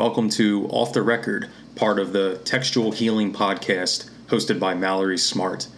[0.00, 5.68] Welcome to Off the Record, part of the Textual Healing Podcast, hosted by Mallory Smart.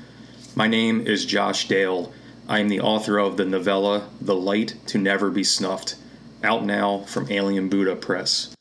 [0.54, 2.12] My name is Josh Dale.
[2.48, 5.96] I am the author of the novella The Light to Never Be Snuffed,
[6.44, 8.54] out now from Alien Buddha Press.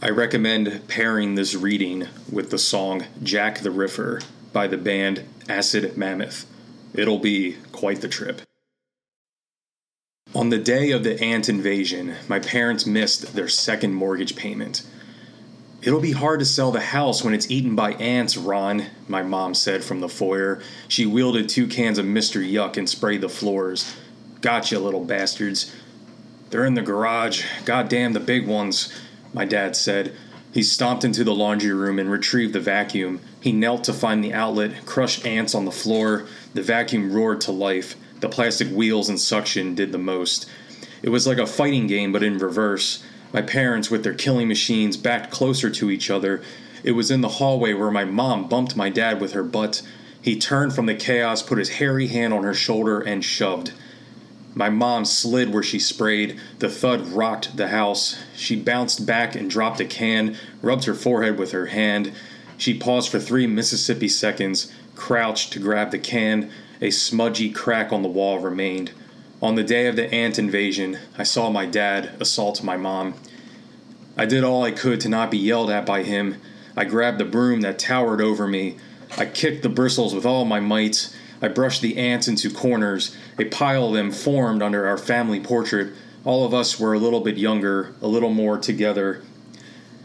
[0.00, 4.22] I recommend pairing this reading with the song Jack the Riffer
[4.54, 6.46] by the band Acid Mammoth.
[6.94, 8.40] It'll be quite the trip.
[10.34, 14.82] On the day of the ant invasion, my parents missed their second mortgage payment.
[15.80, 19.54] It'll be hard to sell the house when it's eaten by ants, Ron, my mom
[19.54, 20.60] said from the foyer.
[20.88, 22.42] She wielded two cans of Mr.
[22.44, 23.94] Yuck and sprayed the floors.
[24.40, 25.72] Gotcha, little bastards.
[26.50, 27.44] They're in the garage.
[27.64, 28.92] Goddamn the big ones,
[29.32, 30.16] my dad said.
[30.52, 33.20] He stomped into the laundry room and retrieved the vacuum.
[33.40, 36.26] He knelt to find the outlet, crushed ants on the floor.
[36.54, 37.94] The vacuum roared to life.
[38.24, 40.46] The plastic wheels and suction did the most.
[41.02, 43.04] It was like a fighting game, but in reverse.
[43.34, 46.40] My parents, with their killing machines, backed closer to each other.
[46.82, 49.82] It was in the hallway where my mom bumped my dad with her butt.
[50.22, 53.74] He turned from the chaos, put his hairy hand on her shoulder, and shoved.
[54.54, 56.40] My mom slid where she sprayed.
[56.60, 58.18] The thud rocked the house.
[58.34, 62.12] She bounced back and dropped a can, rubbed her forehead with her hand.
[62.56, 68.02] She paused for three Mississippi seconds, crouched to grab the can, a smudgy crack on
[68.02, 68.92] the wall remained.
[69.40, 73.14] On the day of the ant invasion, I saw my dad assault my mom.
[74.16, 76.40] I did all I could to not be yelled at by him.
[76.76, 78.76] I grabbed the broom that towered over me.
[79.18, 81.14] I kicked the bristles with all my might.
[81.42, 83.14] I brushed the ants into corners.
[83.38, 85.92] A pile of them formed under our family portrait.
[86.24, 89.22] All of us were a little bit younger, a little more together.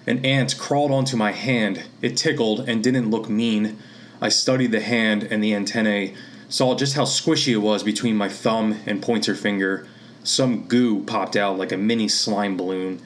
[0.06, 1.86] An ant crawled onto my hand.
[2.02, 3.78] It tickled and didn't look mean.
[4.22, 6.16] I studied the hand and the antennae
[6.50, 9.88] saw just how squishy it was between my thumb and pointer finger.
[10.24, 13.02] Some goo popped out like a mini slime balloon.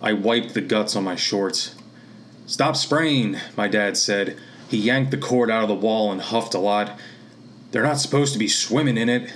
[0.00, 1.74] I wiped the guts on my shorts.
[2.46, 4.38] Stop spraying, my dad said.
[4.68, 6.98] He yanked the cord out of the wall and huffed a lot.
[7.70, 9.32] They're not supposed to be swimming in it.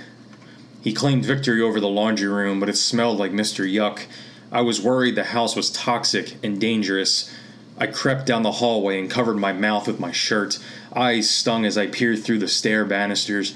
[0.81, 3.71] He claimed victory over the laundry room, but it smelled like Mr.
[3.71, 4.05] Yuck.
[4.51, 7.31] I was worried the house was toxic and dangerous.
[7.81, 10.59] I crept down the hallway and covered my mouth with my shirt.
[10.95, 13.55] Eyes stung as I peered through the stair banisters.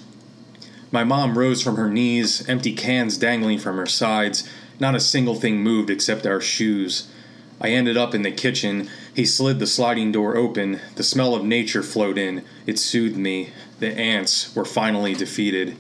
[0.92, 4.50] My mom rose from her knees, empty cans dangling from her sides.
[4.80, 7.08] Not a single thing moved except our shoes.
[7.62, 8.90] I ended up in the kitchen.
[9.14, 10.80] He slid the sliding door open.
[10.96, 12.44] The smell of nature flowed in.
[12.66, 13.52] It soothed me.
[13.78, 15.78] The ants were finally defeated.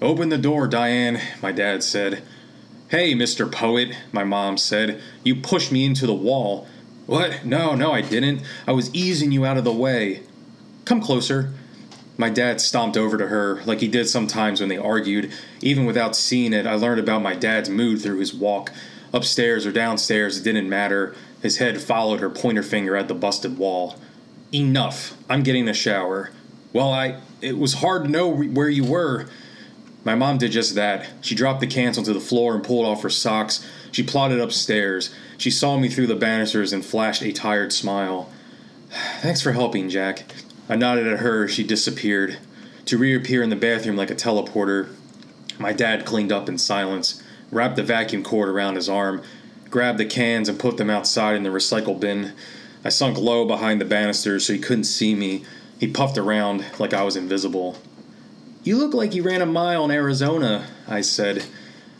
[0.00, 2.22] Open the door, Diane, my dad said.
[2.90, 3.50] Hey, Mr.
[3.50, 5.02] Poet, my mom said.
[5.24, 6.68] You pushed me into the wall.
[7.10, 7.44] What?
[7.44, 8.42] No, no, I didn't.
[8.68, 10.22] I was easing you out of the way.
[10.84, 11.52] Come closer.
[12.16, 15.32] My dad stomped over to her, like he did sometimes when they argued.
[15.60, 18.70] Even without seeing it, I learned about my dad's mood through his walk.
[19.12, 21.16] Upstairs or downstairs, it didn't matter.
[21.42, 23.96] His head followed her pointer finger at the busted wall.
[24.54, 25.16] Enough.
[25.28, 26.30] I'm getting a shower.
[26.72, 27.20] Well, I.
[27.40, 29.26] It was hard to know where you were.
[30.04, 31.08] My mom did just that.
[31.20, 33.66] She dropped the cans onto the floor and pulled off her socks.
[33.92, 35.14] She plodded upstairs.
[35.36, 38.30] She saw me through the banisters and flashed a tired smile.
[39.20, 40.24] Thanks for helping, Jack.
[40.68, 42.38] I nodded at her as she disappeared,
[42.86, 44.94] to reappear in the bathroom like a teleporter.
[45.58, 49.22] My dad cleaned up in silence, wrapped the vacuum cord around his arm,
[49.68, 52.32] grabbed the cans and put them outside in the recycle bin.
[52.84, 55.44] I sunk low behind the banisters so he couldn't see me.
[55.78, 57.76] He puffed around like I was invisible.
[58.62, 61.46] You look like you ran a mile in Arizona, I said.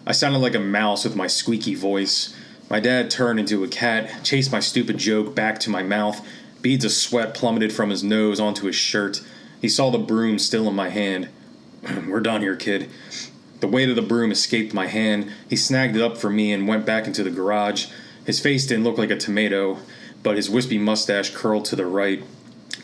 [0.06, 2.36] I sounded like a mouse with my squeaky voice.
[2.68, 6.22] My dad turned into a cat, chased my stupid joke back to my mouth.
[6.60, 9.22] Beads of sweat plummeted from his nose onto his shirt.
[9.62, 11.30] He saw the broom still in my hand.
[12.06, 12.90] We're done here, kid.
[13.60, 15.32] The weight of the broom escaped my hand.
[15.48, 17.86] He snagged it up for me and went back into the garage.
[18.26, 19.78] His face didn't look like a tomato,
[20.22, 22.22] but his wispy mustache curled to the right.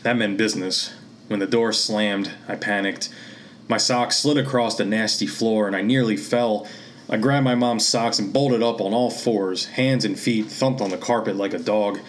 [0.01, 0.95] That meant business.
[1.27, 3.09] When the door slammed, I panicked.
[3.67, 6.67] My socks slid across the nasty floor and I nearly fell.
[7.09, 9.65] I grabbed my mom's socks and bolted up on all fours.
[9.65, 11.99] Hands and feet thumped on the carpet like a dog.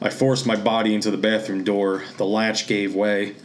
[0.00, 2.04] I forced my body into the bathroom door.
[2.16, 3.36] The latch gave way.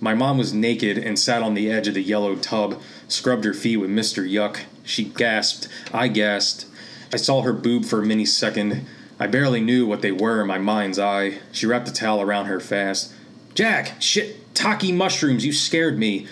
[0.00, 3.52] My mom was naked and sat on the edge of the yellow tub, scrubbed her
[3.52, 4.28] feet with Mr.
[4.28, 4.60] Yuck.
[4.84, 5.68] She gasped.
[5.92, 6.66] I gasped.
[7.12, 8.86] I saw her boob for a mini second.
[9.18, 11.38] I barely knew what they were in my mind's eye.
[11.52, 13.12] She wrapped a towel around her fast.
[13.54, 14.00] Jack!
[14.00, 14.54] Shit!
[14.54, 15.44] Taki mushrooms!
[15.44, 16.26] You scared me!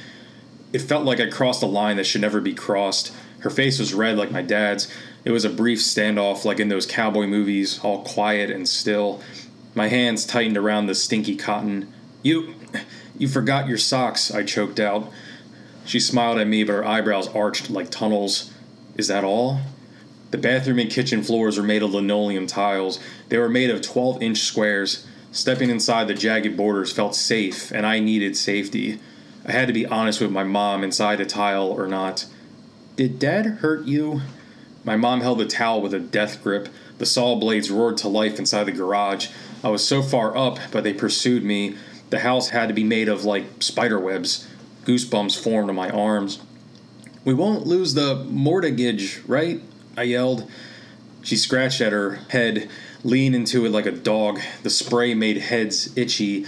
[0.73, 3.13] It felt like I crossed a line that should never be crossed.
[3.41, 4.93] Her face was red like my dad's.
[5.25, 9.23] It was a brief standoff like in those cowboy movies, all quiet and still.
[9.75, 11.93] My hands tightened around the stinky cotton.
[12.23, 12.55] You.
[13.19, 15.11] you forgot your socks, I choked out.
[15.85, 18.53] She smiled at me, but her eyebrows arched like tunnels.
[18.97, 19.61] Is that all?
[20.31, 23.01] The bathroom and kitchen floors were made of linoleum tiles.
[23.31, 25.07] They were made of 12 inch squares.
[25.33, 28.99] Stepping inside the jagged borders felt safe, and I needed safety.
[29.49, 32.27] I had to be honest with my mom inside a tile or not.
[32.97, 34.21] Did dad hurt you?
[34.85, 36.69] My mom held the towel with a death grip.
[36.99, 39.29] The saw blades roared to life inside the garage.
[39.65, 41.77] I was so far up, but they pursued me.
[42.11, 44.47] The house had to be made of like spider webs.
[44.85, 46.41] Goosebumps formed on my arms.
[47.25, 49.63] We won't lose the mortgage, right?
[49.97, 50.51] I yelled.
[51.23, 52.69] She scratched at her head,
[53.03, 54.41] leaned into it like a dog.
[54.63, 56.45] The spray made heads itchy.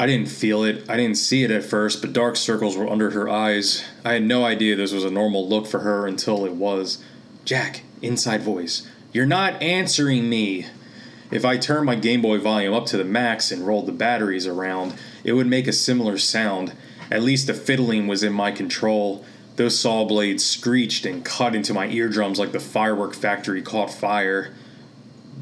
[0.00, 0.88] I didn't feel it.
[0.88, 3.84] I didn't see it at first, but dark circles were under her eyes.
[4.02, 7.04] I had no idea this was a normal look for her until it was.
[7.44, 10.64] Jack, inside voice, you're not answering me.
[11.30, 14.46] If I turned my Game Boy volume up to the max and rolled the batteries
[14.46, 16.72] around, it would make a similar sound.
[17.10, 19.22] At least the fiddling was in my control.
[19.56, 24.54] Those saw blades screeched and cut into my eardrums like the firework factory caught fire.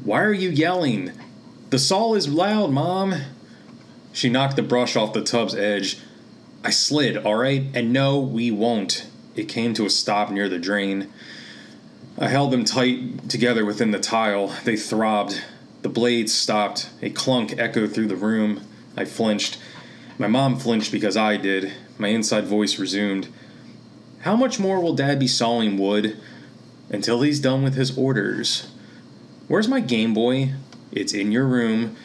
[0.03, 1.13] Why are you yelling?
[1.69, 3.15] The saw is loud, Mom.
[4.11, 5.99] She knocked the brush off the tub's edge.
[6.63, 7.63] I slid, alright?
[7.73, 9.07] And no, we won't.
[9.35, 11.11] It came to a stop near the drain.
[12.17, 14.53] I held them tight together within the tile.
[14.65, 15.41] They throbbed.
[15.83, 16.89] The blades stopped.
[17.01, 18.61] A clunk echoed through the room.
[18.97, 19.57] I flinched.
[20.17, 21.71] My mom flinched because I did.
[21.97, 23.29] My inside voice resumed.
[24.21, 26.17] How much more will Dad be sawing wood?
[26.89, 28.69] Until he's done with his orders.
[29.47, 30.55] Where's my Game Boy?
[30.91, 31.95] It's in your room.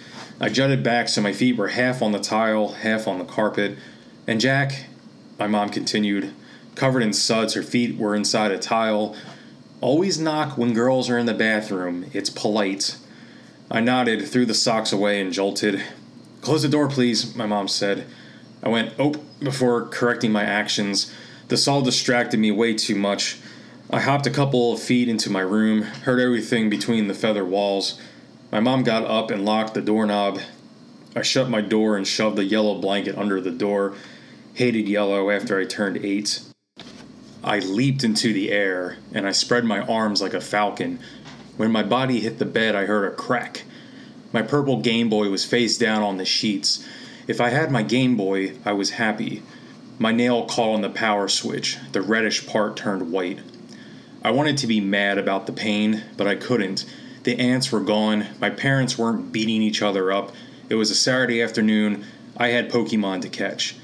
[0.41, 3.79] I jutted back so my feet were half on the tile, half on the carpet.
[4.27, 4.87] And Jack,
[5.39, 6.33] my mom continued,
[6.75, 9.15] covered in suds, her feet were inside a tile.
[9.81, 12.11] Always knock when girls are in the bathroom.
[12.13, 12.97] It's polite.
[13.71, 15.83] I nodded, threw the socks away, and jolted.
[16.41, 18.07] Close the door, please, my mom said.
[18.63, 21.13] I went, oh, before correcting my actions.
[21.49, 23.39] The saw distracted me way too much.
[23.91, 28.01] I hopped a couple of feet into my room, heard everything between the feather walls.
[28.55, 30.39] My mom got up and locked the doorknob.
[31.17, 33.95] I shut my door and shoved the yellow blanket under the door.
[34.53, 36.39] Hated yellow after I turned eight.
[37.43, 41.01] I leaped into the air and I spread my arms like a falcon.
[41.57, 43.65] When my body hit the bed, I heard a crack.
[44.33, 46.87] My purple Game Boy was face down on the sheets.
[47.27, 49.43] If I had my Game Boy, I was happy.
[49.99, 51.77] My nail caught on the power switch.
[51.91, 53.41] The reddish part turned white.
[54.23, 56.85] I wanted to be mad about the pain, but I couldn't.
[57.25, 58.27] The ants were gone.
[58.39, 60.33] My parents weren't beating each other up.
[60.69, 62.05] It was a Saturday afternoon.
[62.37, 63.77] I had Pokemon to catch.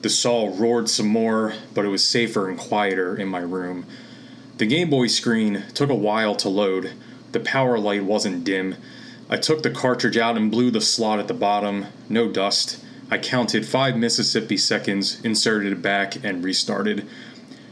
[0.00, 3.84] The saw roared some more, but it was safer and quieter in my room.
[4.56, 6.92] The Game Boy screen took a while to load.
[7.32, 8.76] The power light wasn't dim.
[9.28, 11.86] I took the cartridge out and blew the slot at the bottom.
[12.08, 12.82] No dust.
[13.10, 17.06] I counted five Mississippi seconds, inserted it back, and restarted.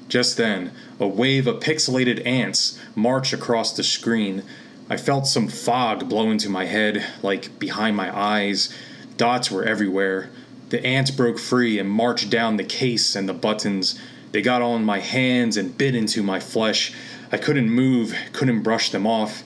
[0.07, 4.43] Just then, a wave of pixelated ants marched across the screen.
[4.91, 8.75] I felt some fog blow into my head, like behind my eyes.
[9.17, 10.29] Dots were everywhere.
[10.69, 13.99] The ants broke free and marched down the case and the buttons.
[14.33, 16.93] They got on my hands and bit into my flesh.
[17.33, 19.43] I couldn't move, couldn't brush them off.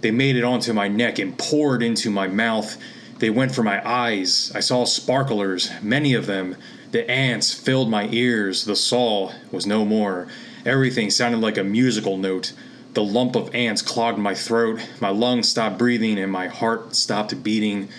[0.00, 2.76] They made it onto my neck and poured into my mouth.
[3.18, 4.52] They went for my eyes.
[4.54, 6.56] I saw sparklers, many of them.
[6.92, 8.64] The ants filled my ears.
[8.64, 10.28] The saw was no more.
[10.64, 12.52] Everything sounded like a musical note.
[12.98, 14.80] The lump of ants clogged my throat.
[15.00, 17.90] My lungs stopped breathing and my heart stopped beating.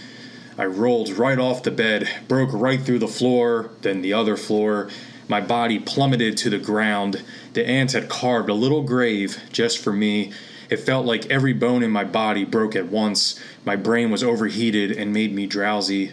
[0.57, 4.89] I rolled right off the bed, broke right through the floor, then the other floor.
[5.29, 7.23] My body plummeted to the ground.
[7.53, 10.33] The ants had carved a little grave just for me.
[10.69, 13.39] It felt like every bone in my body broke at once.
[13.63, 16.11] My brain was overheated and made me drowsy.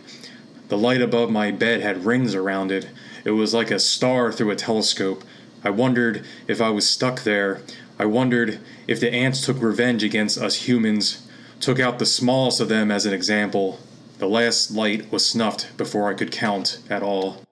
[0.69, 2.89] The light above my bed had rings around it.
[3.25, 5.25] It was like a star through a telescope.
[5.65, 7.63] I wondered if I was stuck there.
[7.99, 11.27] I wondered if the ants took revenge against us humans,
[11.61, 13.79] took out the smallest of them as an example.
[14.19, 17.43] The last light was snuffed before I could count at all.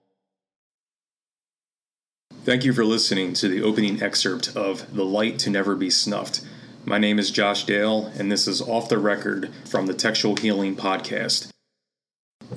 [2.44, 6.44] Thank you for listening to the opening excerpt of The Light to Never Be Snuffed.
[6.84, 10.76] My name is Josh Dale, and this is Off the Record from the Textual Healing
[10.76, 11.48] Podcast.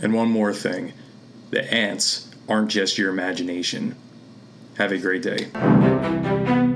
[0.01, 0.91] And one more thing
[1.51, 3.96] the ants aren't just your imagination.
[4.77, 6.66] Have a great day.